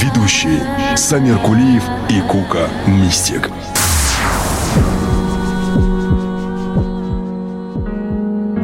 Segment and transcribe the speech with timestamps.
[0.00, 0.60] Ведущие
[0.96, 3.50] Самир Кулиев и Кука Мистик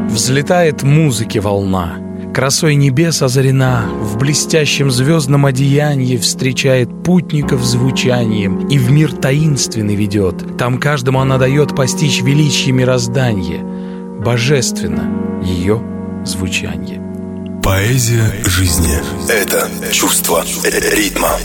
[0.08, 1.94] Взлетает музыки волна—
[2.34, 10.56] Красой небес озарена, в блестящем звездном одеянии встречает путников звучанием и в мир таинственный ведет.
[10.56, 13.64] Там каждому она дает постичь величие мироздания.
[14.24, 15.10] Божественно
[15.42, 15.82] ее
[16.24, 17.09] звучание.
[17.62, 21.38] Поэзия жизни— это чувство ритма.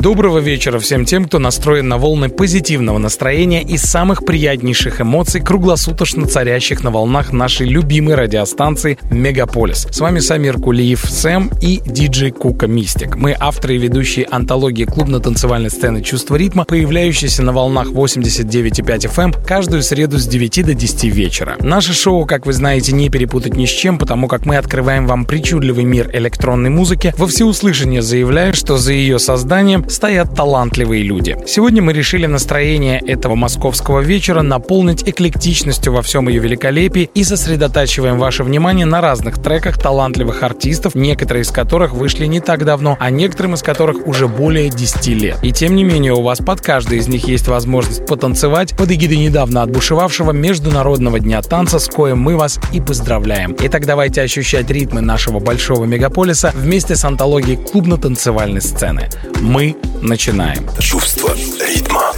[0.00, 6.26] Доброго вечера всем тем, кто настроен на волны позитивного настроения и самых приятнейших эмоций, круглосуточно
[6.26, 9.86] царящих на волнах нашей любимой радиостанции «Мегаполис».
[9.90, 13.16] С вами Самир Кулиев Сэм и диджей Кука Мистик.
[13.16, 19.34] Мы авторы и ведущие антологии клубно-танцевальной сцены «Чувство ритма», появляющиеся на волнах 89,5 FM эм
[19.44, 21.56] каждую среду с 9 до 10 вечера.
[21.60, 25.26] Наше шоу, как вы знаете, не перепутать ни с чем, потому как мы открываем вам
[25.26, 31.36] причудливый мир электронной музыки, во всеуслышание заявляя, что за ее созданием стоят талантливые люди.
[31.46, 38.18] Сегодня мы решили настроение этого московского вечера наполнить эклектичностью во всем ее великолепии и сосредотачиваем
[38.18, 43.10] ваше внимание на разных треках талантливых артистов, некоторые из которых вышли не так давно, а
[43.10, 45.38] некоторым из которых уже более 10 лет.
[45.42, 49.18] И тем не менее у вас под каждой из них есть возможность потанцевать под эгидой
[49.18, 53.56] недавно отбушевавшего Международного дня танца, с коем мы вас и поздравляем.
[53.60, 59.08] Итак, давайте ощущать ритмы нашего большого мегаполиса вместе с антологией клубно-танцевальной сцены.
[59.40, 60.68] Мы начинаем.
[60.78, 62.09] Чувство ритма.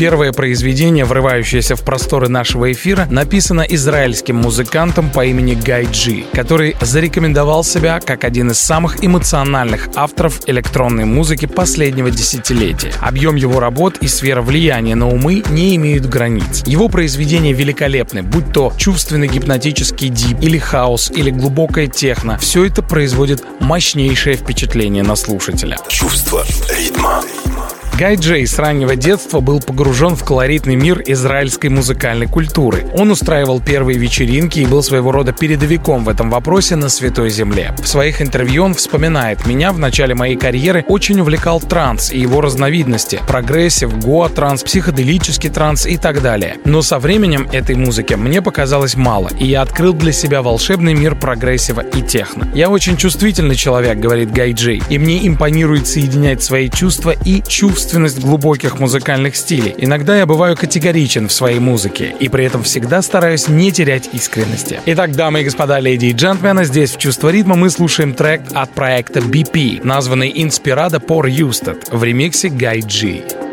[0.00, 6.74] Первое произведение, врывающееся в просторы нашего эфира, написано израильским музыкантом по имени Гай Джи, который
[6.80, 12.94] зарекомендовал себя как один из самых эмоциональных авторов электронной музыки последнего десятилетия.
[13.02, 16.62] Объем его работ и сфера влияния на умы не имеют границ.
[16.64, 22.38] Его произведения великолепны, будь то чувственный гипнотический дип, или хаос, или глубокая техно.
[22.38, 25.76] Все это производит мощнейшее впечатление на слушателя.
[25.88, 27.22] Чувство ритма.
[28.00, 32.86] Гай Джей с раннего детства был погружен в колоритный мир израильской музыкальной культуры.
[32.96, 37.74] Он устраивал первые вечеринки и был своего рода передовиком в этом вопросе на Святой Земле.
[37.78, 42.40] В своих интервью он вспоминает, «Меня в начале моей карьеры очень увлекал транс и его
[42.40, 46.56] разновидности– прогрессив, гоа-транс, психоделический транс и так далее.
[46.64, 51.16] Но со временем этой музыки мне показалось мало, и я открыл для себя волшебный мир
[51.16, 52.48] прогрессива и техно.
[52.54, 57.89] Я очень чувствительный человек, говорит Гай Джей, и мне импонирует соединять свои чувства и чувства
[57.90, 59.74] чувственность глубоких музыкальных стилей.
[59.76, 64.80] Иногда я бываю категоричен в своей музыке и при этом всегда стараюсь не терять искренности.
[64.86, 68.70] Итак, дамы и господа, леди и джентльмены, здесь в «Чувство ритма» мы слушаем трек от
[68.70, 73.49] проекта BP, названный «Inspirado por Houston» в ремиксе Guy G.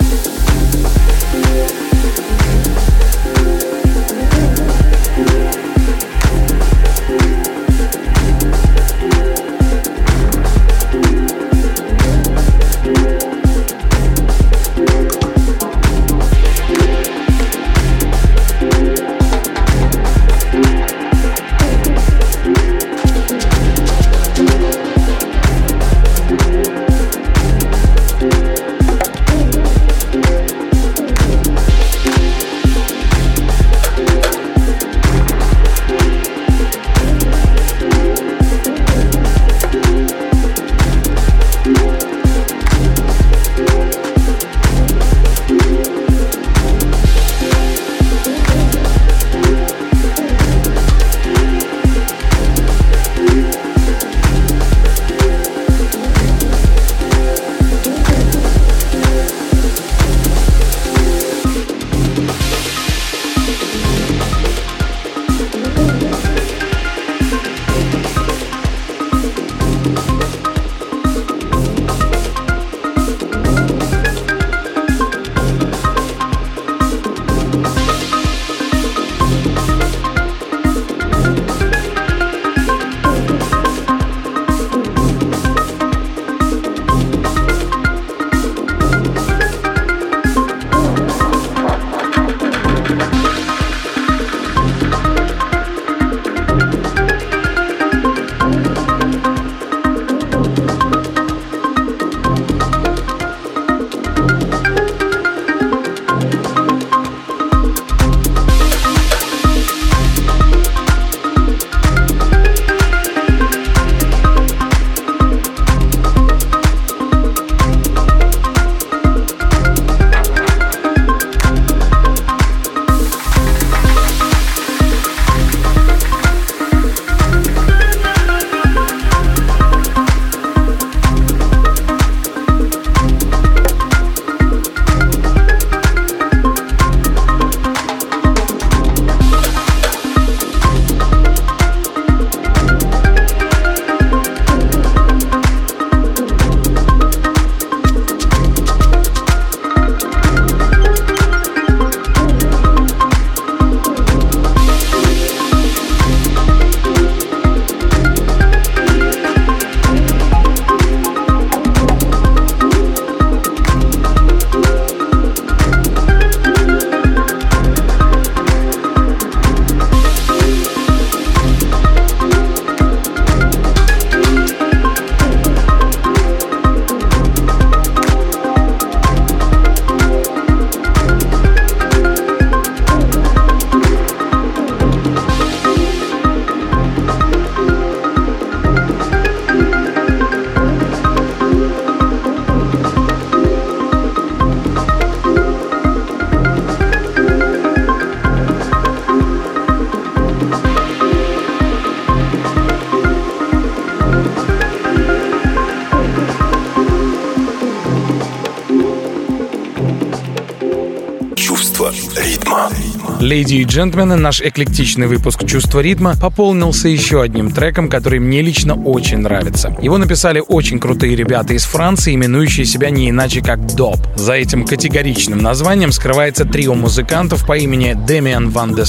[213.27, 218.73] Леди и джентльмены, наш эклектичный выпуск «Чувство ритма» пополнился еще одним треком, который мне лично
[218.75, 219.75] очень нравится.
[219.81, 223.97] Его написали очень крутые ребята из Франции, именующие себя не иначе как Доп.
[224.15, 228.83] За этим категоричным названием скрывается трио музыкантов по имени Демиан Ван де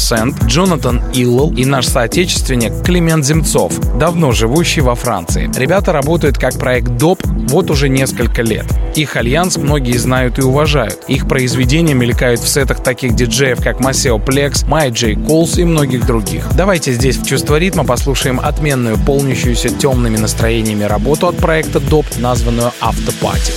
[0.46, 5.50] Джонатан Иллл и наш соотечественник Климент Земцов, давно живущий во Франции.
[5.58, 8.66] Ребята работают как проект Доп вот уже несколько лет.
[8.94, 11.04] Их альянс многие знают и уважают.
[11.08, 15.14] Их произведения мелькают в сетах таких диджеев, как Масео Plex, My J.
[15.14, 16.46] Coles и многих других.
[16.56, 22.72] Давайте здесь в чувство ритма послушаем отменную, полнящуюся темными настроениями работу от проекта DOP, названную
[22.80, 23.52] Автопати.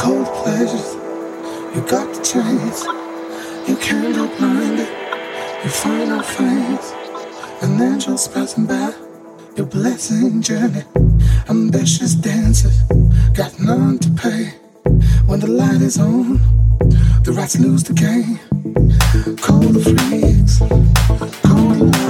[0.00, 0.94] cold pleasures.
[1.74, 2.84] You got the chase.
[3.68, 4.92] you can't outmind it.
[5.62, 6.94] You find final friends.
[7.60, 8.94] an angel's passing by.
[9.56, 10.84] Your blessing journey,
[11.50, 12.80] ambitious dancers,
[13.34, 14.54] got none to pay.
[15.26, 16.38] When the light is on,
[17.24, 18.38] the rats lose the game.
[19.44, 20.60] Cold freaks,
[21.44, 22.09] cold.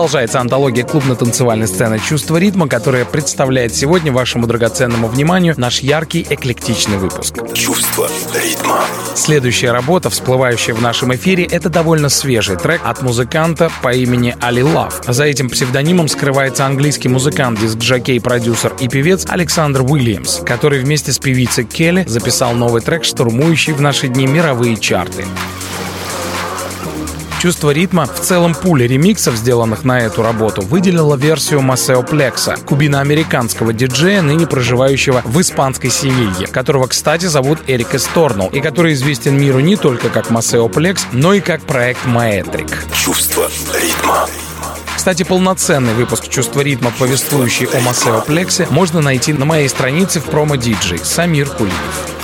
[0.00, 6.96] Продолжается антология клубно-танцевальной сцены «Чувство ритма», которая представляет сегодня вашему драгоценному вниманию наш яркий, эклектичный
[6.96, 7.34] выпуск.
[7.52, 8.08] Чувство
[8.42, 8.80] ритма.
[9.14, 14.62] Следующая работа, всплывающая в нашем эфире, это довольно свежий трек от музыканта по имени Али
[14.62, 15.02] Лав.
[15.06, 21.18] За этим псевдонимом скрывается английский музыкант, диск-жокей, продюсер и певец Александр Уильямс, который вместе с
[21.18, 25.26] певицей Келли записал новый трек, штурмующий в наши дни мировые чарты.
[27.40, 33.72] Чувство ритма в целом пуле ремиксов, сделанных на эту работу, выделила версию Масео Плекса, кубино-американского
[33.72, 39.60] диджея, ныне проживающего в испанской Севилье, которого, кстати, зовут Эрик Эсторнул, и который известен миру
[39.60, 42.84] не только как Масео Плекс, но и как проект Маэтрик.
[42.92, 44.28] Чувство ритма.
[44.94, 50.24] Кстати, полноценный выпуск «Чувство ритма», повествующий о Масео Плексе, можно найти на моей странице в
[50.24, 52.19] PromoDJ Самир Кулиев.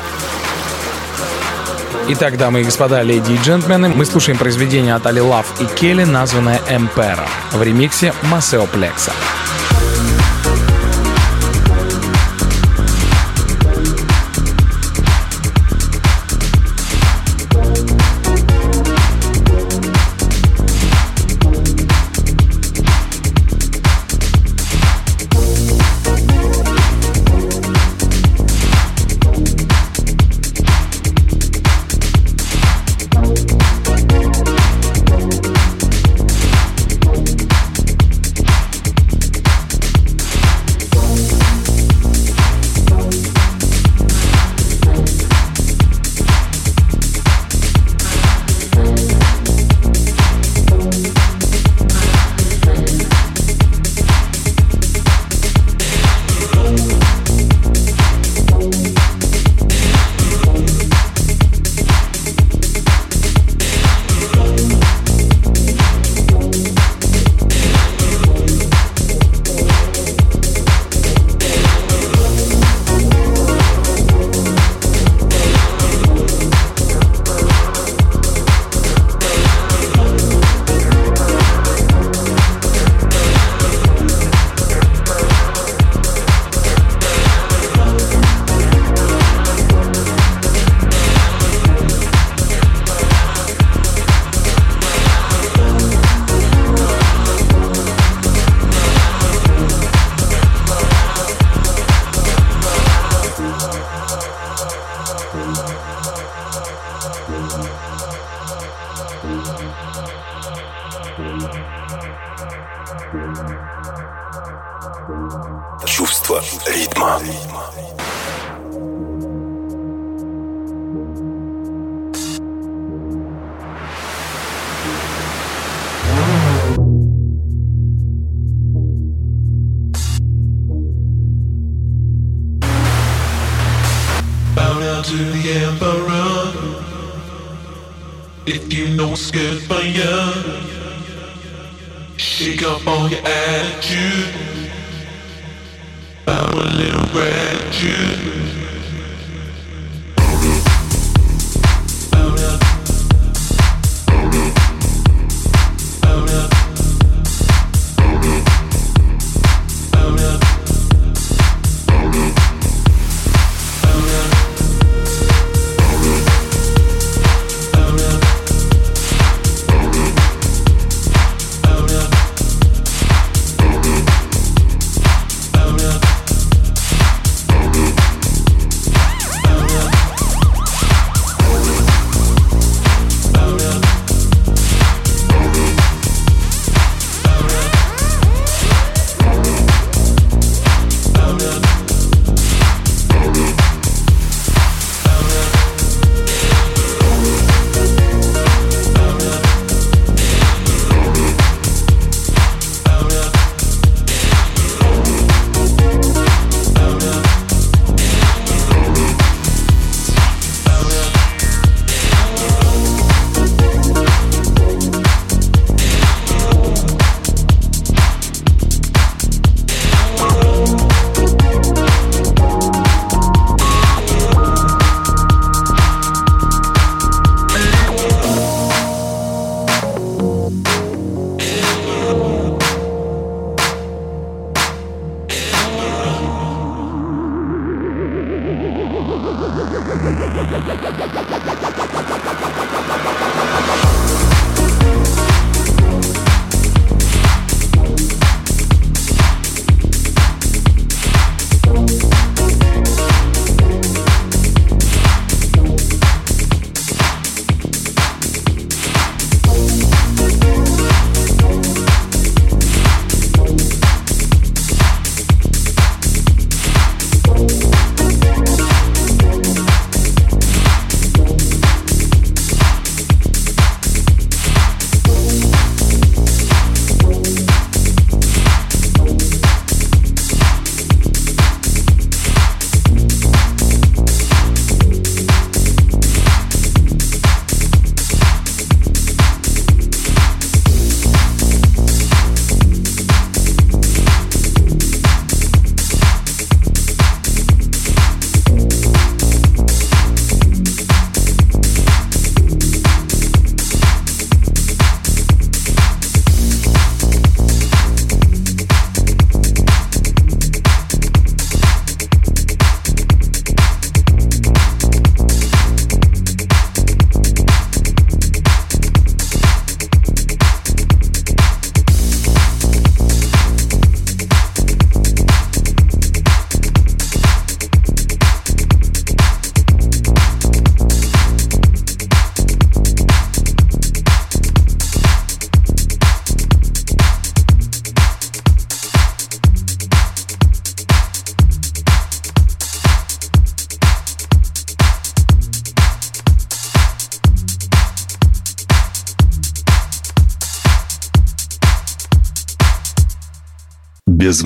[2.08, 6.04] Итак, дамы и господа, леди и джентльмены, мы слушаем произведение от Али Лав и Келли,
[6.04, 9.10] названное «Эмпера» в ремиксе Масео Плекса.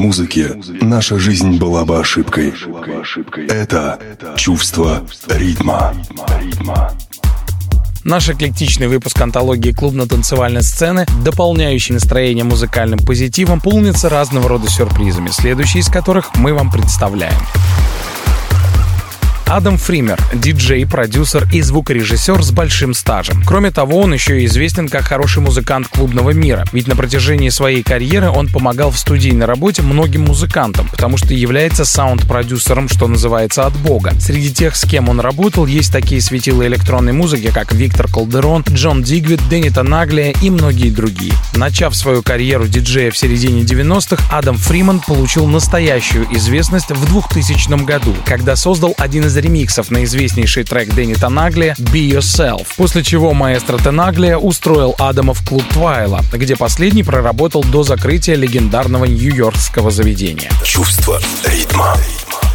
[0.00, 2.54] Музыки наша жизнь была бы ошибкой.
[3.48, 4.00] Это
[4.36, 5.94] чувство ритма.
[8.02, 15.82] Наш эклектичный выпуск антологии клубно-танцевальной сцены, дополняющий настроение музыкальным позитивом, полнится разного рода сюрпризами, следующие
[15.82, 17.36] из которых мы вам представляем.
[19.50, 23.42] Адам Фример– диджей, продюсер и звукорежиссер с большим стажем.
[23.44, 27.82] Кроме того, он еще и известен как хороший музыкант клубного мира, ведь на протяжении своей
[27.82, 33.76] карьеры он помогал в студийной работе многим музыкантам, потому что является саунд-продюсером, что называется, от
[33.78, 34.12] бога.
[34.20, 39.02] Среди тех, с кем он работал, есть такие светила электронной музыки, как Виктор Колдерон, Джон
[39.02, 41.32] Дигвид, Денита Наглия и многие другие.
[41.56, 48.14] Начав свою карьеру диджея в середине 90-х, Адам Фриман получил настоящую известность в 2000 году,
[48.24, 53.78] когда создал один из ремиксов на известнейший трек Дэнни Танагли «Be Yourself», после чего маэстро
[53.78, 60.50] Танагли устроил Адама в клуб Твайла, где последний проработал до закрытия легендарного нью-йоркского заведения.
[60.64, 61.96] Чувство ритма.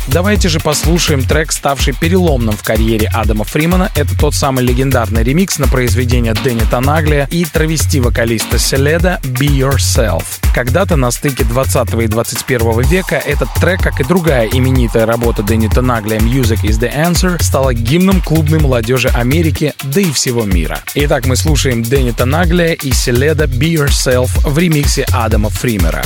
[0.08, 3.92] Давайте же послушаем трек, ставший переломным в карьере Адама Фримана.
[3.96, 10.24] Это тот самый легендарный ремикс на произведение Дэнни Танаглия и травести вокалиста Селеда «Be Yourself».
[10.54, 15.68] Когда-то на стыке 20 и 21 века этот трек, как и другая именитая работа Дэнни
[15.68, 20.80] Танаглия «Music is the Answer», стала гимном клубной молодежи Америки, да и всего мира.
[20.94, 26.04] Итак, мы слушаем Дэнни Танаглия и Селеда «Be Yourself» в ремиксе Адама Фримера.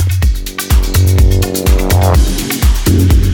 [2.90, 3.29] Чувство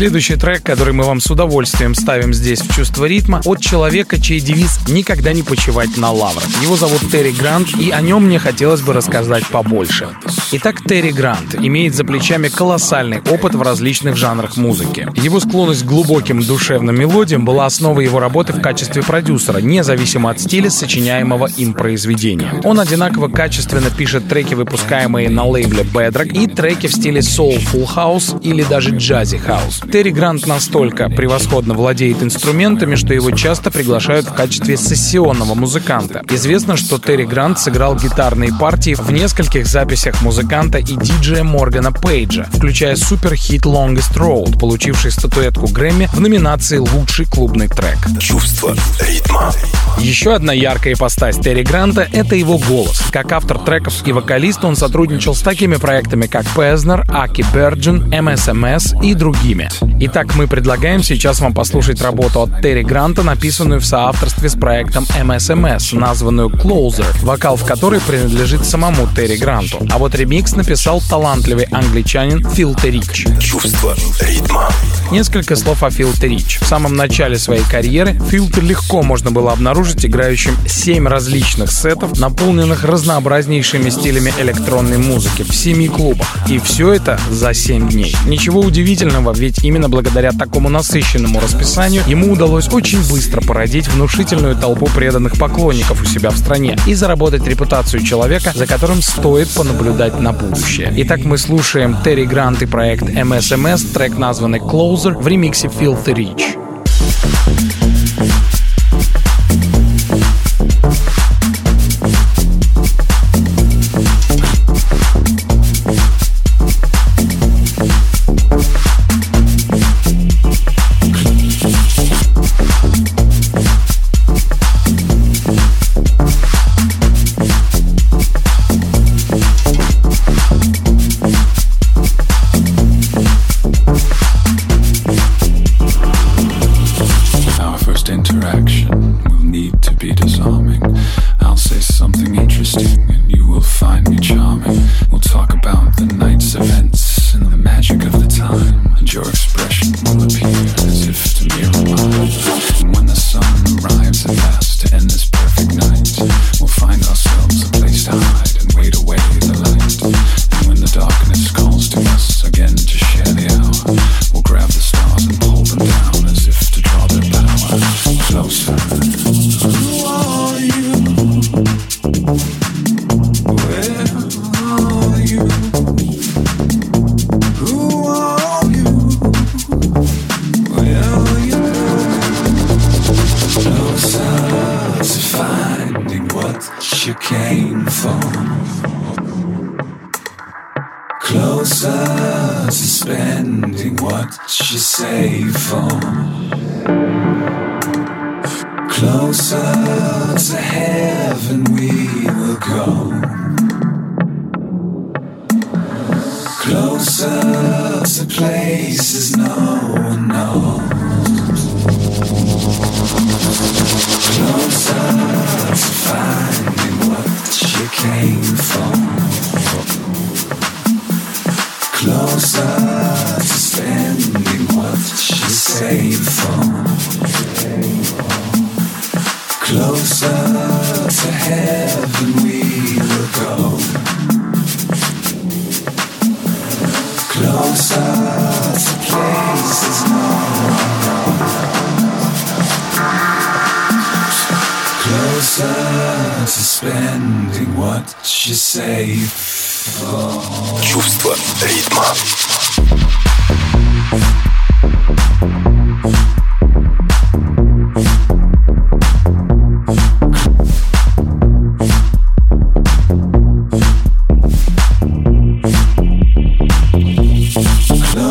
[0.00, 4.40] Следующий трек, который мы вам с удовольствием ставим здесь в «Чувство ритма», от человека, чей
[4.40, 6.48] девиз «Никогда не почивать на лаврах».
[6.62, 10.08] Его зовут Терри Грант, и о нем мне хотелось бы рассказать побольше.
[10.52, 15.06] Итак, Терри Грант имеет за плечами колоссальный опыт в различных жанрах музыки.
[15.14, 20.40] Его склонность к глубоким душевным мелодиям была основой его работы в качестве продюсера, независимо от
[20.40, 22.60] стиля сочиняемого им произведения.
[22.64, 28.42] Он одинаково качественно пишет треки, выпускаемые на лейбле Bedrock, и треки в стиле Soulful House
[28.42, 29.88] или даже Jazzy House.
[29.88, 36.24] Терри Грант настолько превосходно владеет инструментами, что его часто приглашают в качестве сессионного музыканта.
[36.28, 42.46] Известно, что Терри Грант сыграл гитарные партии в нескольких записях музыканта и диджея Моргана Пейджа,
[42.50, 47.98] включая суперхит Longest Road, получивший статуэтку Грэмми в номинации «Лучший клубный трек».
[48.18, 49.52] Чувство ритма.
[49.98, 53.02] Еще одна яркая ипостась Терри Гранта— это его голос.
[53.12, 59.04] Как автор треков и вокалист он сотрудничал с такими проектами, как Пезнер, Аки Берджин, MSMS
[59.04, 59.68] и другими.
[60.00, 65.04] Итак, мы предлагаем сейчас вам послушать работу от Терри Гранта, написанную в соавторстве с проектом
[65.04, 69.86] MSMS, названную Closer, вокал в которой принадлежит самому Терри Гранту.
[69.90, 73.26] А вот ремикс написал талантливый англичанин Фил Террич.
[73.40, 74.68] Чувство ритма.
[75.10, 76.60] Несколько слов о Фил Террич.
[76.60, 82.84] В самом начале своей карьеры Филтер легко можно было обнаружить играющим семь различных сетов, наполненных
[82.84, 86.28] разнообразнейшими стилями электронной музыки в семи клубах.
[86.46, 88.14] И все это за 7 дней.
[88.26, 94.86] Ничего удивительного, ведь именно благодаря такому насыщенному расписанию ему удалось очень быстро породить внушительную толпу
[94.86, 100.32] преданных поклонников у себя в стране и заработать репутацию человека, за которым стоит понаблюдать на
[100.32, 100.92] будущее.
[100.96, 107.89] Итак, мы слушаем Терри Грант и проект MSMS, трек названный Closer в ремиксе Filthy Rich.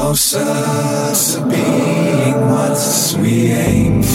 [0.10, 4.09] Closer to being what we aim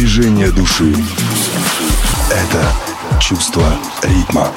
[0.00, 0.94] Движение души–
[2.30, 3.62] это чувство
[4.02, 4.48] ритма.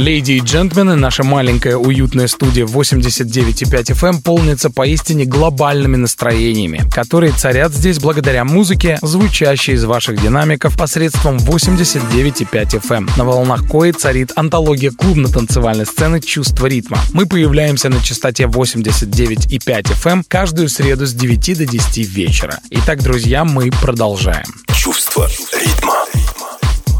[0.00, 7.32] Леди и джентльмены, наша маленькая уютная студия 89,5 FM эм полнится поистине глобальными настроениями, которые
[7.32, 13.10] царят здесь благодаря музыке, звучащей из ваших динамиков посредством 89,5 FM, эм.
[13.18, 16.96] на волнах кои царит антология клубно-танцевальной сцены «Чувство ритма».
[17.12, 22.58] Мы появляемся на частоте 89,5 FM эм каждую среду с 9 до 10 вечера.
[22.70, 24.46] Итак, друзья, мы продолжаем.
[24.74, 25.28] Чувство.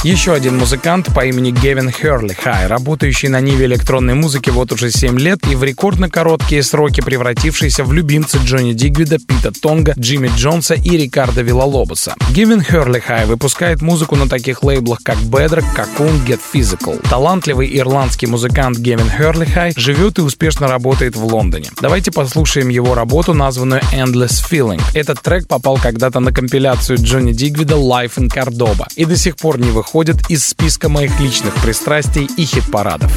[0.03, 4.91] Еще один музыкант по имени Гевин Херли Хай, работающий на ниве электронной музыки вот уже
[4.91, 10.31] 7 лет и в рекордно короткие сроки превратившийся в любимца Джонни Дигвида, Пита Тонга, Джимми
[10.35, 12.15] Джонса и Рикардо Виллалобоса.
[12.31, 16.99] Гевин Херли Хай выпускает музыку на таких лейблах, как Bedrock, Cocoon, Get Physical.
[17.11, 21.69] Талантливый ирландский музыкант Гевин Херли Хай живет и успешно работает в Лондоне.
[21.79, 24.81] Давайте послушаем его работу, названную Endless Feeling.
[24.95, 29.59] Этот трек попал когда-то на компиляцию Джонни Дигвида Life in Cordoba и до сих пор
[29.59, 33.11] не выходит выходит из списка моих личных пристрастий и хит-парадов.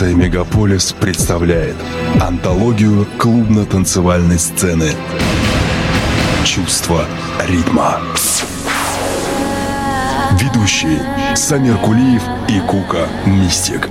[0.00, 1.76] Радиостанция «Мегаполис» представляет
[2.22, 4.92] антологию клубно-танцевальной сцены
[6.42, 7.04] «Чувство
[7.46, 8.00] ритма».
[10.40, 11.02] Ведущие
[11.36, 13.89] Самир Кулиев и Кука Мистик.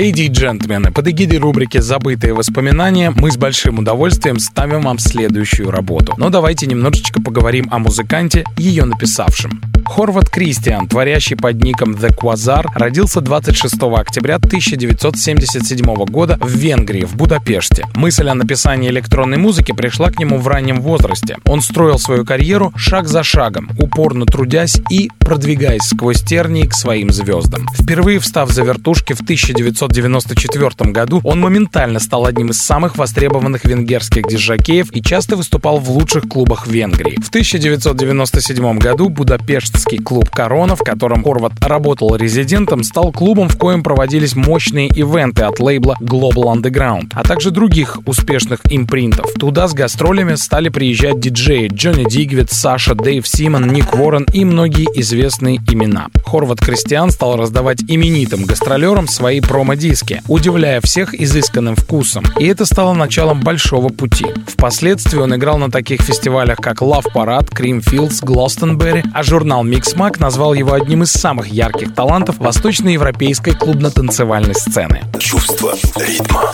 [0.00, 5.70] Леди и джентльмены, под эгидой рубрики «Забытые воспоминания» мы с большим удовольствием ставим вам следующую
[5.70, 6.14] работу.
[6.16, 9.69] Но давайте немножечко поговорим о музыканте, ее написавшем.
[9.90, 17.16] Хорват Кристиан, творящий под ником The Quasar, родился 26 октября 1977 года в Венгрии, в
[17.16, 17.84] Будапеште.
[17.96, 21.38] Мысль о написании электронной музыки пришла к нему в раннем возрасте.
[21.44, 27.10] Он строил свою карьеру шаг за шагом, упорно трудясь и продвигаясь сквозь тернии к своим
[27.10, 27.66] звездам.
[27.74, 34.28] Впервые встав за вертушки в 1994 году, он моментально стал одним из самых востребованных венгерских
[34.28, 37.20] диджакеев и часто выступал в лучших клубах Венгрии.
[37.20, 43.56] В 1997 году Будапешт Питерский клуб «Корона», в котором Хорват работал резидентом, стал клубом, в
[43.56, 49.32] коем проводились мощные ивенты от лейбла Global Underground, а также других успешных импринтов.
[49.38, 54.86] Туда с гастролями стали приезжать диджеи Джонни Дигвит, Саша, Дэйв Симон, Ник Уоррен и многие
[55.00, 56.08] известные имена.
[56.26, 62.24] Хорват Кристиан стал раздавать именитым гастролерам свои промо-диски, удивляя всех изысканным вкусом.
[62.38, 64.26] И это стало началом большого пути.
[64.46, 70.52] Впоследствии он играл на таких фестивалях, как Love Parade, Creamfields, Глостенберри, а журнал Миксмак назвал
[70.52, 75.02] его одним из самых ярких талантов восточноевропейской клубно-танцевальной сцены.
[75.20, 76.50] Чувство ритма.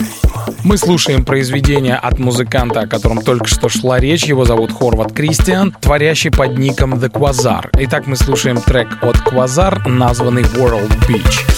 [0.63, 4.25] Мы слушаем произведение от музыканта, о котором только что шла речь.
[4.25, 7.71] Его зовут Хорват Кристиан, творящий под ником The Quasar.
[7.73, 11.57] Итак, мы слушаем трек от Quasar, названный World Beach.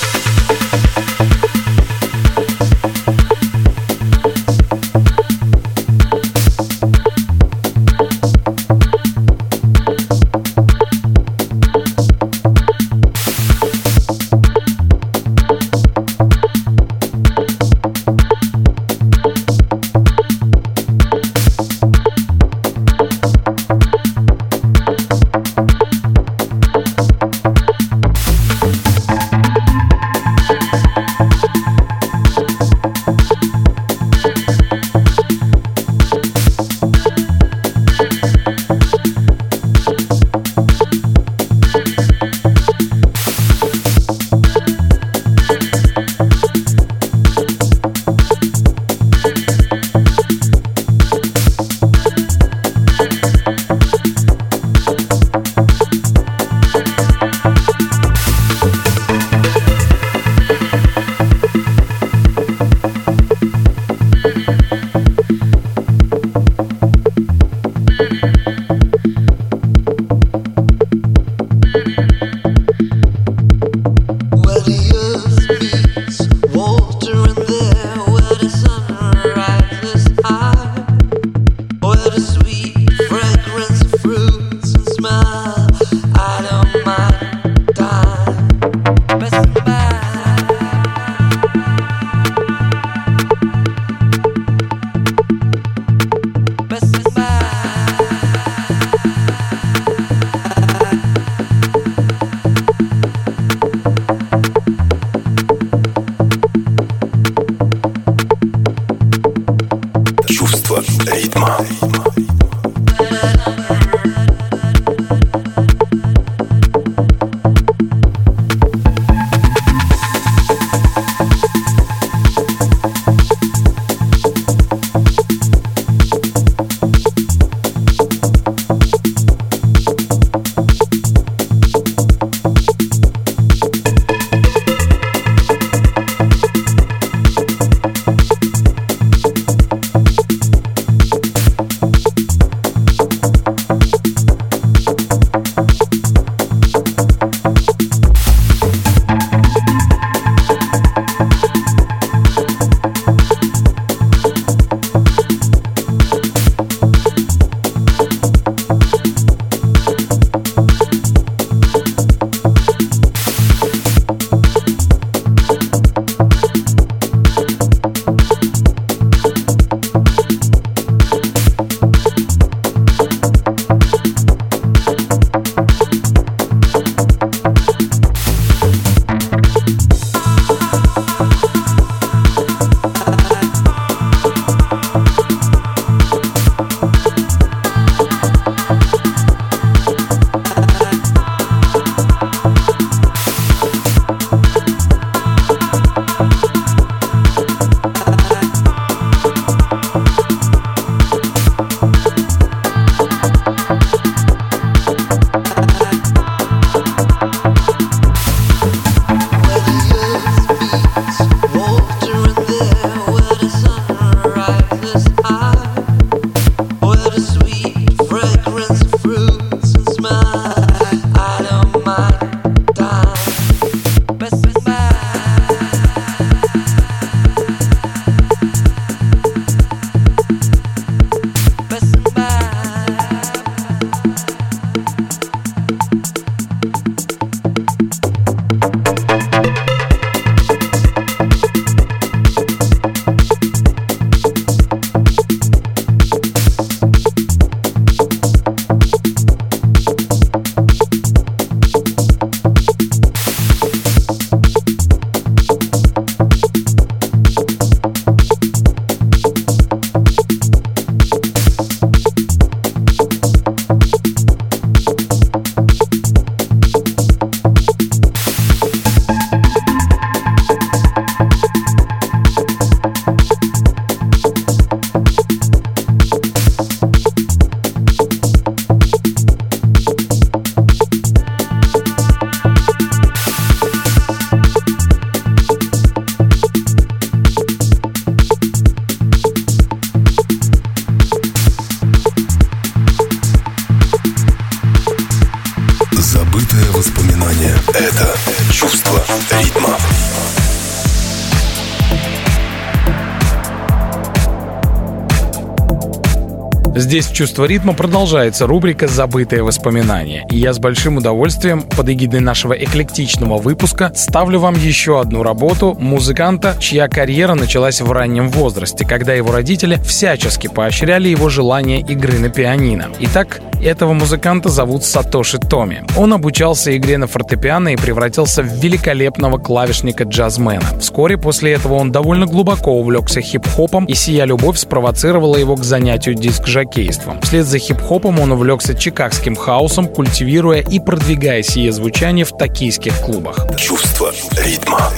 [306.89, 310.25] Здесь в «Чувство ритма» продолжается рубрика «Забытые воспоминания».
[310.31, 315.77] И я с большим удовольствием под эгидой нашего эклектичного выпуска ставлю вам еще одну работу
[315.79, 322.19] музыканта, чья карьера началась в раннем возрасте, когда его родители всячески поощряли его желание игры
[322.19, 322.89] на пианино.
[323.01, 325.81] Итак, этого музыканта зовут Сатоши Томи.
[325.97, 330.79] Он обучался игре на фортепиано и превратился в великолепного клавишника-джазмена.
[330.81, 336.15] Вскоре после этого он довольно глубоко увлекся хип-хопом, и сия любовь спровоцировала его к занятию
[336.15, 337.21] диск-жокейством.
[337.23, 343.47] Вслед за хип-хопом он увлекся чикагским хаосом, культивируя и продвигая сие звучание в токийских клубах.
[343.57, 344.13] Чувство
[344.45, 344.91] ритма.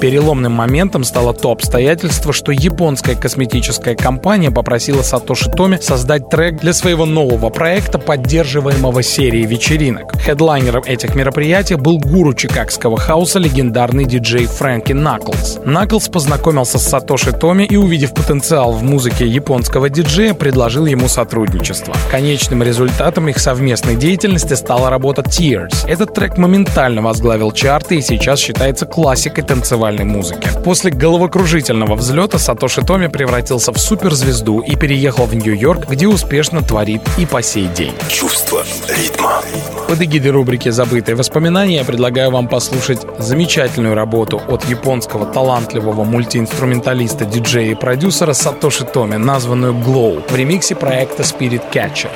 [0.00, 6.74] Переломным моментом стало то обстоятельство, что японская косметическая компания попросила Сатоши Томи создать трек для
[6.74, 10.12] своего нового проекта, поддерживаемого серией вечеринок.
[10.20, 15.58] Хедлайнером этих мероприятий был гуру чикагского хаоса легендарный диджей Фрэнки Наклз.
[15.64, 21.94] Наклз познакомился с Сатоши Томи и, увидев потенциал в музыке японского диджея, предложил ему сотрудничество.
[22.10, 25.88] Конечным результатом их совместной деятельности стала работа Tears.
[25.88, 30.48] Этот трек моментально возглавил чарты и сейчас считается классикой танцевальной танцевальной музыки.
[30.64, 37.02] После головокружительного взлета Сатоши Томи превратился в суперзвезду и переехал в Нью-Йорк, где успешно творит
[37.18, 37.92] и по сей день.
[38.08, 39.42] Чувство ритма.
[39.88, 47.24] Под эгидой рубрики «Забытые воспоминания» я предлагаю вам послушать замечательную работу от японского талантливого мультиинструменталиста,
[47.24, 52.10] диджея и продюсера Сатоши Томи, названную «Glow» в ремиксе проекта Spirit Catcher.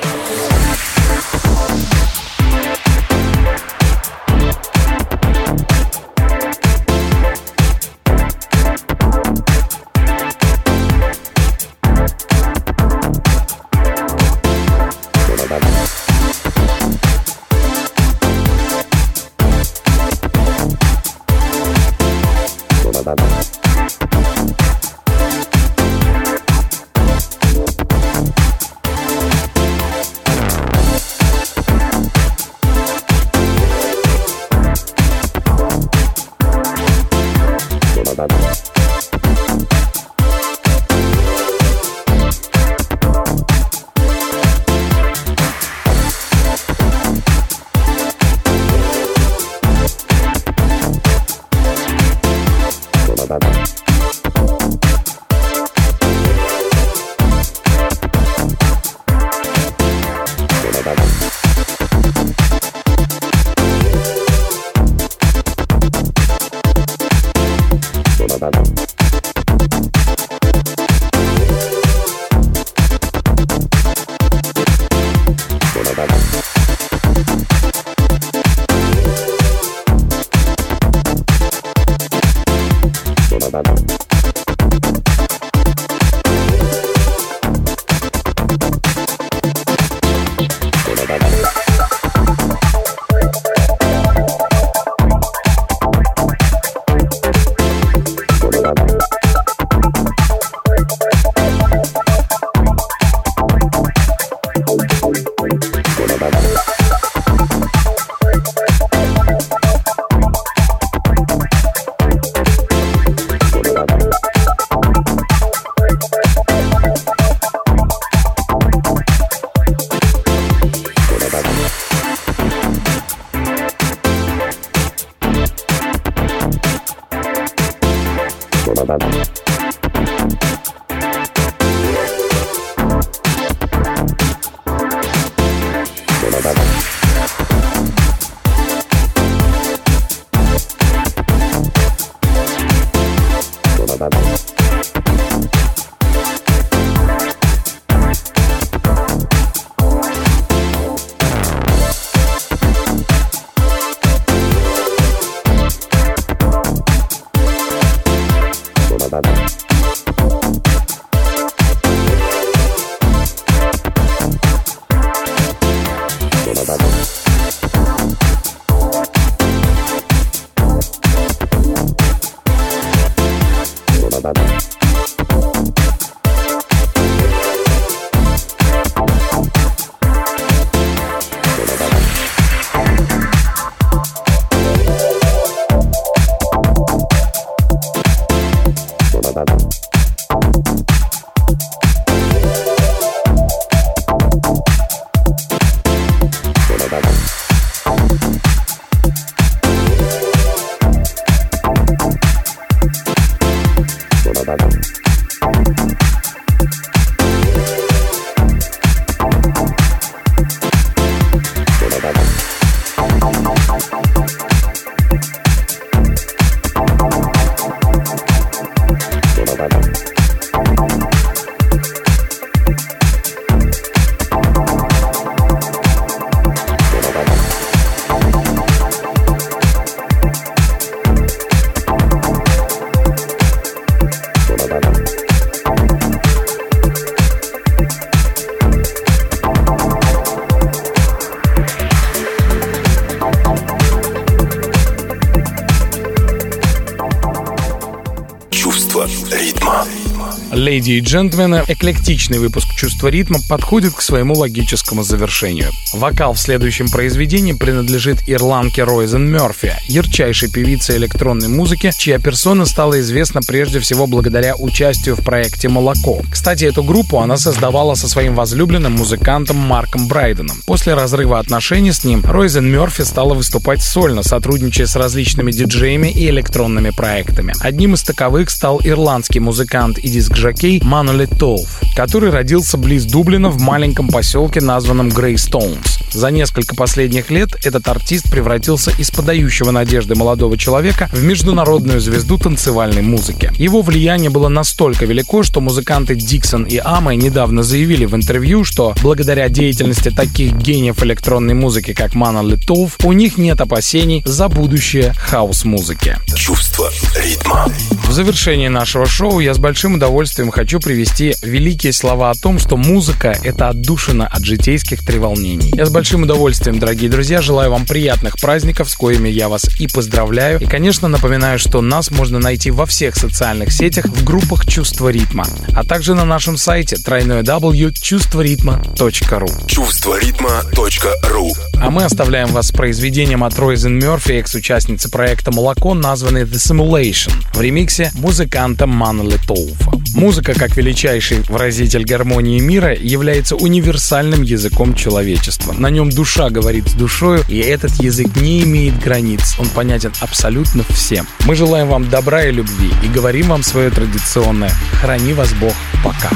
[250.91, 255.69] Леди и джентльмены, эклектичный выпуск «Чувство ритма» подходит к своему логическому завершению.
[255.91, 262.97] Вокал в следующем произведении принадлежит ирландке Ройзен Мерфи, ярчайшей певице электронной музыки, чья персона стала
[263.01, 266.21] известна прежде всего благодаря участию в проекте «Молоко».
[266.31, 270.61] Кстати, эту группу она создавала со своим возлюбленным музыкантом Марком Брайденом.
[270.65, 276.29] После разрыва отношений с ним Ройзен Мерфи стала выступать сольно, сотрудничая с различными диджеями и
[276.29, 277.53] электронными проектами.
[277.59, 283.49] Одним из таковых стал ирландский музыкант и диск жокей Манули Толф, который родился близ Дублина
[283.49, 285.90] в маленьком поселке, названном Грейстоунс.
[286.13, 292.37] За несколько последних лет этот артист превратился из подающего надежды молодого человека в международную звезду
[292.37, 293.51] танцевальной музыки.
[293.57, 298.93] Его влияние было настолько велико, что музыканты Диксон и Амой недавно заявили в интервью, что
[299.01, 305.13] благодаря деятельности таких гениев электронной музыки, как Манули Толф, у них нет опасений за будущее
[305.17, 306.17] хаос-музыки.
[306.35, 306.89] Чувство
[307.23, 307.67] ритма.
[308.07, 312.59] В завершении нашего шоу я с большим удовольствием удовольствием хочу привести великие слова о том,
[312.59, 315.73] что музыка— это отдушина от житейских треволнений.
[315.75, 319.85] Я с большим удовольствием, дорогие друзья, желаю вам приятных праздников, с коими я вас и
[319.85, 320.59] поздравляю.
[320.59, 325.45] И, конечно, напоминаю, что нас можно найти во всех социальных сетях в группах «Чувство ритма»,
[325.75, 333.59] а также на нашем сайте www.чувстворитма.ру Чувство ритма.ру А мы оставляем вас с произведением от
[333.59, 339.91] Ройзен Мерфи, экс-участницы проекта «Молоко», названной «The Simulation» в ремиксе музыканта Маннелли Толфа.
[340.15, 345.73] Музыка, как величайший выразитель гармонии мира, является универсальным языком человечества.
[345.73, 349.55] На нем душа говорит с душою, и этот язык не имеет границ.
[349.59, 351.27] Он понятен абсолютно всем.
[351.45, 354.71] Мы желаем вам добра и любви и говорим вам свое традиционное
[355.01, 355.73] «Храни вас Бог,
[356.03, 356.31] пока».